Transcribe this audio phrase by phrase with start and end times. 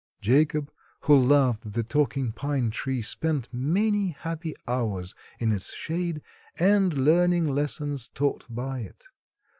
[0.19, 0.71] Jacob,
[1.01, 6.23] who loved the talking pine tree, spent many happy hours in its shade
[6.57, 9.05] and learning lessons taught by it.